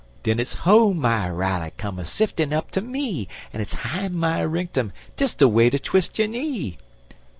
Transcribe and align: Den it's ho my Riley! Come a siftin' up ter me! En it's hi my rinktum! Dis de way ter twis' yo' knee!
Den 0.23 0.39
it's 0.39 0.55
ho 0.55 0.95
my 0.95 1.29
Riley! 1.29 1.71
Come 1.77 1.99
a 1.99 2.05
siftin' 2.05 2.51
up 2.51 2.71
ter 2.71 2.81
me! 2.81 3.27
En 3.53 3.61
it's 3.61 3.75
hi 3.75 4.07
my 4.07 4.39
rinktum! 4.41 4.91
Dis 5.15 5.35
de 5.35 5.47
way 5.47 5.69
ter 5.69 5.77
twis' 5.77 6.09
yo' 6.15 6.25
knee! 6.25 6.79